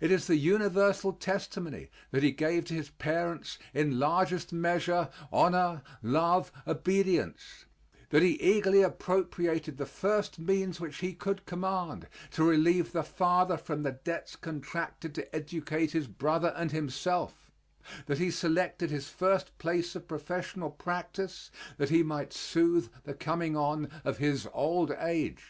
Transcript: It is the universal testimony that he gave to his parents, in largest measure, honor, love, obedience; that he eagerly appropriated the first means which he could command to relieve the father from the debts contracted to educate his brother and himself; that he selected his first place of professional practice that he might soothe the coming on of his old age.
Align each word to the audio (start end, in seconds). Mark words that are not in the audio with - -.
It 0.00 0.12
is 0.12 0.28
the 0.28 0.36
universal 0.36 1.12
testimony 1.12 1.90
that 2.12 2.22
he 2.22 2.30
gave 2.30 2.66
to 2.66 2.74
his 2.74 2.90
parents, 2.90 3.58
in 3.74 3.98
largest 3.98 4.52
measure, 4.52 5.08
honor, 5.32 5.82
love, 6.04 6.52
obedience; 6.68 7.64
that 8.10 8.22
he 8.22 8.40
eagerly 8.40 8.82
appropriated 8.82 9.76
the 9.76 9.84
first 9.84 10.38
means 10.38 10.78
which 10.78 10.98
he 10.98 11.14
could 11.14 11.46
command 11.46 12.06
to 12.30 12.48
relieve 12.48 12.92
the 12.92 13.02
father 13.02 13.56
from 13.56 13.82
the 13.82 13.90
debts 13.90 14.36
contracted 14.36 15.16
to 15.16 15.34
educate 15.34 15.90
his 15.90 16.06
brother 16.06 16.54
and 16.56 16.70
himself; 16.70 17.50
that 18.06 18.18
he 18.18 18.30
selected 18.30 18.92
his 18.92 19.08
first 19.08 19.58
place 19.58 19.96
of 19.96 20.06
professional 20.06 20.70
practice 20.70 21.50
that 21.76 21.90
he 21.90 22.04
might 22.04 22.32
soothe 22.32 22.88
the 23.02 23.14
coming 23.14 23.56
on 23.56 23.90
of 24.04 24.18
his 24.18 24.46
old 24.54 24.92
age. 24.92 25.44